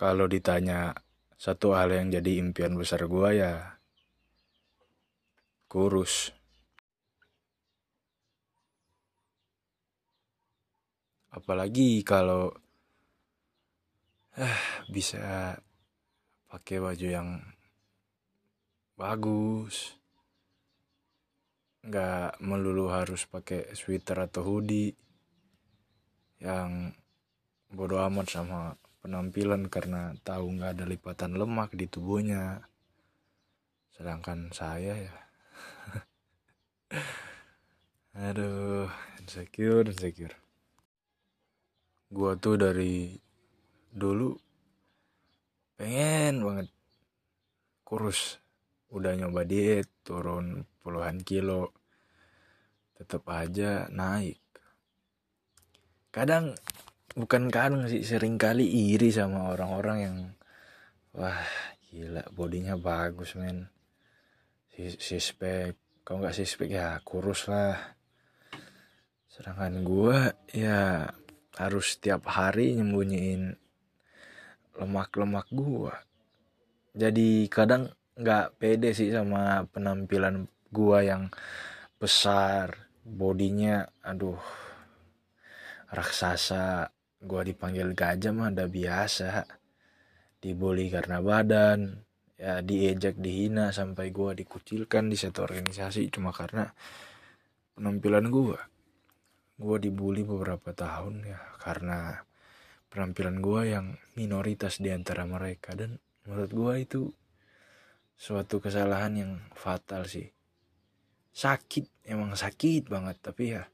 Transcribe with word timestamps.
kalau 0.00 0.24
ditanya 0.24 0.96
satu 1.36 1.76
hal 1.76 1.92
yang 1.92 2.08
jadi 2.08 2.40
impian 2.40 2.72
besar 2.72 3.04
gua 3.04 3.36
ya 3.36 3.52
kurus. 5.68 6.32
Apalagi 11.28 12.00
kalau 12.00 12.48
eh 14.40 14.60
bisa 14.88 15.52
pakai 16.48 16.80
baju 16.80 17.06
yang 17.12 17.28
bagus. 18.96 20.00
Nggak 21.84 22.40
melulu 22.40 22.88
harus 22.88 23.28
pakai 23.28 23.68
sweater 23.76 24.24
atau 24.24 24.48
hoodie 24.48 24.96
yang 26.40 26.96
bodoh 27.68 28.00
amat 28.00 28.26
sama 28.32 28.80
penampilan 29.00 29.72
karena 29.72 30.12
tahu 30.20 30.56
nggak 30.56 30.76
ada 30.76 30.84
lipatan 30.84 31.36
lemak 31.36 31.72
di 31.72 31.88
tubuhnya. 31.88 32.64
Sedangkan 33.96 34.52
saya 34.52 34.96
ya. 34.96 35.16
Aduh 38.30 38.88
insecure 39.20 39.88
insecure. 39.88 40.36
Gua 42.12 42.36
tuh 42.36 42.60
dari 42.60 43.16
dulu 43.90 44.36
pengen 45.80 46.44
banget 46.44 46.68
kurus. 47.84 48.36
Udah 48.90 49.14
nyoba 49.16 49.46
diet 49.48 49.88
turun 50.04 50.66
puluhan 50.84 51.22
kilo. 51.24 51.72
Tetap 53.00 53.24
aja 53.32 53.88
naik. 53.88 54.42
Kadang 56.10 56.58
bukan 57.16 57.50
kadang 57.50 57.86
sih 57.90 58.02
sering 58.06 58.38
kali 58.38 58.66
iri 58.94 59.10
sama 59.10 59.50
orang-orang 59.54 59.98
yang 59.98 60.16
wah 61.14 61.42
gila 61.90 62.22
bodinya 62.34 62.74
bagus 62.78 63.34
men. 63.34 63.66
Si 64.76 65.18
spek 65.20 66.02
kalau 66.06 66.24
nggak 66.24 66.36
spek 66.36 66.70
ya 66.70 66.96
kurus 67.04 67.50
lah. 67.50 67.76
Sedangkan 69.30 69.82
gue 69.82 70.18
ya 70.54 71.06
harus 71.58 71.98
setiap 71.98 72.30
hari 72.30 72.74
nyembunyiin 72.78 73.54
lemak-lemak 74.80 75.50
gue 75.52 75.92
jadi 76.90 77.46
kadang 77.46 77.86
nggak 78.18 78.58
pede 78.58 78.90
sih 78.90 79.14
sama 79.14 79.62
penampilan 79.70 80.50
gua 80.74 81.06
yang 81.06 81.30
besar 82.02 82.90
bodinya 83.06 83.86
aduh 84.02 84.38
raksasa 85.90 86.90
gua 87.20 87.44
dipanggil 87.44 87.92
gajah 87.92 88.32
mah 88.32 88.48
udah 88.52 88.68
biasa. 88.68 89.44
Dibully 90.40 90.88
karena 90.88 91.20
badan 91.20 92.00
ya 92.40 92.64
diejek 92.64 93.20
dihina 93.20 93.76
sampai 93.76 94.08
gua 94.08 94.32
dikucilkan 94.32 95.12
di 95.12 95.16
satu 95.20 95.44
organisasi 95.44 96.08
cuma 96.08 96.32
karena 96.32 96.72
penampilan 97.76 98.32
gua. 98.32 98.58
Gua 99.60 99.76
dibully 99.76 100.24
beberapa 100.24 100.72
tahun 100.72 101.28
ya 101.28 101.40
karena 101.60 102.24
penampilan 102.88 103.44
gua 103.44 103.68
yang 103.68 104.00
minoritas 104.16 104.80
di 104.80 104.88
antara 104.88 105.28
mereka. 105.28 105.76
Dan 105.76 106.00
menurut 106.24 106.50
gua 106.56 106.72
itu 106.80 107.12
suatu 108.16 108.64
kesalahan 108.64 109.12
yang 109.16 109.32
fatal 109.52 110.08
sih. 110.08 110.32
Sakit 111.36 112.08
emang 112.08 112.32
sakit 112.32 112.88
banget 112.88 113.16
tapi 113.20 113.54
ya 113.54 113.68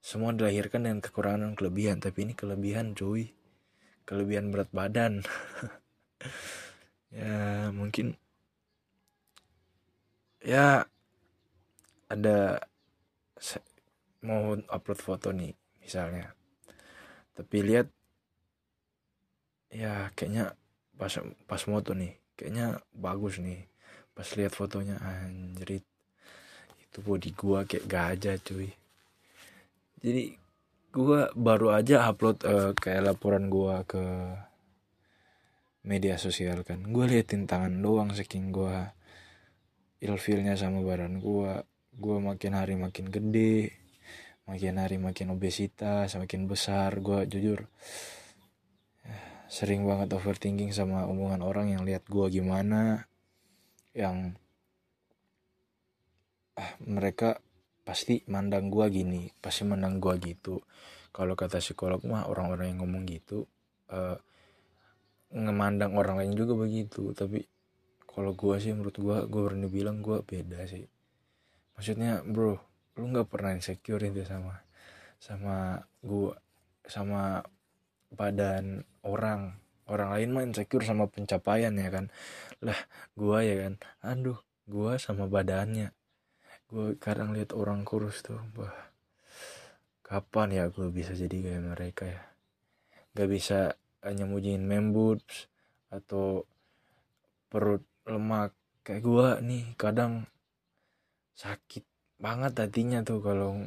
semua 0.00 0.32
dilahirkan 0.32 0.88
dengan 0.88 1.04
kekurangan 1.04 1.52
dan 1.52 1.54
kelebihan 1.54 2.00
tapi 2.00 2.24
ini 2.24 2.32
kelebihan 2.32 2.96
cuy. 2.96 3.36
Kelebihan 4.08 4.50
berat 4.50 4.72
badan. 4.72 5.22
Ya 7.10 7.74
mungkin 7.74 8.14
ya 10.38 10.86
ada 12.06 12.62
mau 14.22 14.54
upload 14.54 15.00
foto 15.02 15.34
nih 15.34 15.50
misalnya. 15.82 16.30
Tapi 17.34 17.66
lihat 17.66 17.90
ya 19.74 20.14
kayaknya 20.14 20.54
pas 20.94 21.18
pas 21.50 21.62
moto 21.66 21.98
nih 21.98 22.14
kayaknya 22.38 22.78
bagus 22.94 23.42
nih. 23.42 23.66
Pas 24.14 24.30
lihat 24.38 24.54
fotonya 24.54 25.02
anjrit. 25.02 25.82
Itu 26.78 27.02
body 27.02 27.34
gua 27.34 27.66
kayak 27.66 27.90
gajah 27.90 28.38
cuy 28.38 28.70
jadi 30.00 30.36
gua 30.90 31.30
baru 31.36 31.76
aja 31.76 32.08
upload 32.10 32.42
uh, 32.44 32.72
kayak 32.76 33.06
laporan 33.12 33.46
gua 33.52 33.86
ke 33.86 34.02
media 35.86 36.20
sosial 36.20 36.64
kan. 36.66 36.84
Gua 36.88 37.08
liatin 37.08 37.48
tangan 37.48 37.72
doang 37.80 38.12
saking 38.12 38.52
gua 38.52 38.92
ilfilnya 40.02 40.56
sama 40.56 40.82
badan 40.82 41.20
gua. 41.20 41.64
Gua 41.94 42.16
makin 42.22 42.52
hari 42.56 42.74
makin 42.80 43.12
gede 43.12 43.76
makin 44.48 44.82
hari 44.82 44.96
makin 44.98 45.30
obesitas 45.30 46.16
makin 46.16 46.48
besar. 46.50 46.96
Gua 46.98 47.28
jujur 47.28 47.68
sering 49.50 49.82
banget 49.82 50.14
overthinking 50.14 50.70
sama 50.70 51.10
omongan 51.10 51.42
orang 51.42 51.74
yang 51.74 51.82
lihat 51.82 52.06
gue 52.06 52.22
gimana 52.30 53.10
yang 53.90 54.38
ah 56.54 56.70
mereka 56.86 57.42
pasti 57.90 58.22
mandang 58.30 58.70
gue 58.70 58.86
gini 58.86 59.26
pasti 59.42 59.66
mandang 59.66 59.98
gue 59.98 60.14
gitu. 60.22 60.62
Kalau 61.10 61.34
kata 61.34 61.58
psikolog 61.58 61.98
mah 62.06 62.30
orang-orang 62.30 62.70
yang 62.70 62.86
ngomong 62.86 63.02
gitu 63.10 63.50
uh, 63.90 64.14
ngemandang 65.34 65.98
orang 65.98 66.22
lain 66.22 66.38
juga 66.38 66.54
begitu. 66.54 67.10
Tapi 67.10 67.42
kalau 68.06 68.38
gue 68.38 68.54
sih 68.62 68.70
menurut 68.70 68.94
gue 68.94 69.18
gue 69.26 69.40
berani 69.42 69.66
bilang 69.66 70.06
gue 70.06 70.22
beda 70.22 70.70
sih. 70.70 70.86
Maksudnya 71.74 72.22
bro 72.22 72.54
lu 72.94 73.10
nggak 73.10 73.26
pernah 73.26 73.58
insecure 73.58 74.06
itu 74.06 74.22
sama 74.22 74.62
sama 75.18 75.82
gue 75.98 76.30
sama 76.86 77.42
badan 78.14 78.86
orang. 79.02 79.58
Orang 79.90 80.14
lain 80.14 80.30
mah 80.30 80.46
insecure 80.46 80.86
sama 80.86 81.10
pencapaian 81.10 81.74
ya 81.74 81.90
kan? 81.90 82.06
Lah 82.62 82.78
gua 83.18 83.42
ya 83.42 83.66
kan? 83.66 83.74
Aduh 84.06 84.38
gua 84.70 84.94
sama 85.02 85.26
badannya 85.26 85.90
gua 86.70 86.94
kadang 87.02 87.34
lihat 87.34 87.50
orang 87.50 87.82
kurus 87.82 88.22
tuh 88.22 88.38
bah 88.54 88.70
kapan 90.06 90.54
ya 90.54 90.64
gua 90.70 90.86
bisa 90.94 91.18
jadi 91.18 91.34
kayak 91.42 91.64
mereka 91.66 92.04
ya? 92.06 92.22
Gak 93.18 93.28
bisa 93.30 93.74
nyembunyiin 94.06 94.62
memboobs 94.62 95.50
atau 95.90 96.46
perut 97.50 97.82
lemak 98.06 98.54
kayak 98.86 99.02
gua 99.02 99.42
nih 99.42 99.74
kadang 99.74 100.30
sakit 101.34 101.82
banget 102.22 102.54
hatinya 102.54 103.02
tuh 103.02 103.18
kalau 103.18 103.66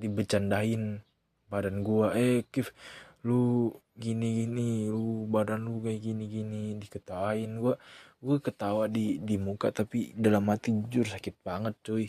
dibecandain 0.00 1.04
badan 1.52 1.84
gua. 1.84 2.16
Eh 2.16 2.48
Kif 2.48 2.72
lu 3.20 3.68
gini 4.00 4.48
gini 4.48 4.88
lu 4.88 5.28
badan 5.28 5.68
lu 5.68 5.84
kayak 5.84 6.00
gini 6.00 6.24
gini 6.24 6.62
diketawain. 6.80 7.52
Gua 7.60 7.76
gue 8.20 8.36
ketawa 8.36 8.84
di 8.84 9.16
di 9.20 9.40
muka 9.40 9.72
tapi 9.72 10.12
dalam 10.12 10.44
hati 10.52 10.76
jujur 10.76 11.08
sakit 11.08 11.40
banget 11.40 11.72
cuy 11.80 12.04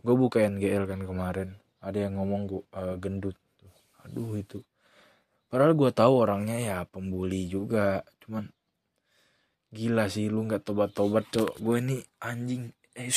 gue 0.00 0.14
buka 0.16 0.40
NGL 0.40 0.84
kan 0.88 1.00
kemarin. 1.04 1.48
Ada 1.80 2.08
yang 2.08 2.20
ngomong 2.20 2.42
gua 2.48 2.62
uh, 2.76 2.96
gendut 3.00 3.36
aduh 4.04 4.36
itu. 4.36 4.64
Padahal 5.50 5.74
gue 5.76 5.90
tahu 5.92 6.12
orangnya 6.24 6.56
ya 6.56 6.76
pembuli 6.88 7.50
juga. 7.50 8.06
Cuman 8.22 8.48
gila 9.70 10.06
sih 10.08 10.30
lu 10.30 10.46
nggak 10.46 10.62
tobat-tobat 10.64 11.28
cok. 11.28 11.60
Gue 11.60 11.82
ini 11.82 11.96
anjing. 12.22 12.70
Eh 12.96 13.10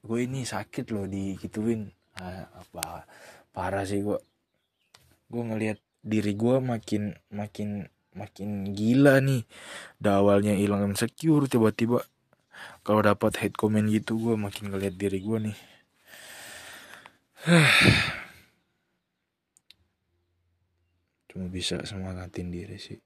gue 0.00 0.18
ini 0.22 0.46
sakit 0.46 0.92
loh 0.94 1.06
digituin. 1.08 1.90
Ah, 2.20 2.46
apa 2.52 3.08
parah 3.50 3.82
sih 3.86 4.02
gue 4.04 4.18
gue 5.30 5.42
ngelihat 5.42 5.78
diri 6.02 6.34
gue 6.34 6.56
makin 6.60 7.16
makin 7.32 7.88
makin 8.14 8.70
gila 8.76 9.18
nih. 9.24 9.42
Da 9.96 10.20
awalnya 10.20 10.54
hilang 10.54 10.94
insecure 10.94 11.48
tiba-tiba 11.48 12.04
kalau 12.84 13.00
dapat 13.00 13.40
hate 13.40 13.56
comment 13.56 13.88
gitu 13.88 14.20
gue 14.20 14.34
makin 14.36 14.68
ngeliat 14.68 14.94
diri 15.00 15.20
gue 15.24 15.38
nih 15.48 15.56
cuma 21.32 21.48
bisa 21.48 21.80
semangatin 21.88 22.52
diri 22.52 22.76
sih. 22.76 23.00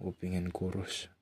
Gue 0.00 0.16
pengen 0.16 0.48
kurus 0.48 1.13